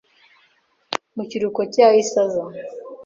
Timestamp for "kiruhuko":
1.29-1.61